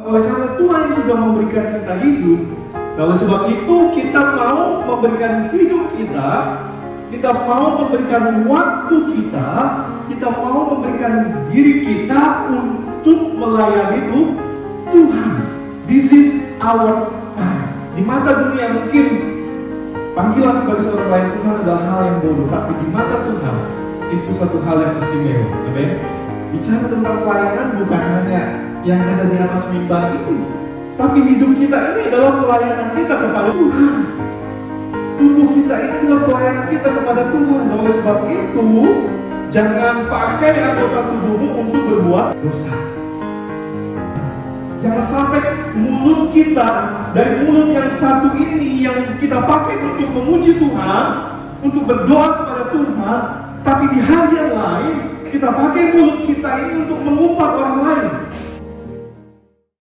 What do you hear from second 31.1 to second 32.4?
hidup kita ini adalah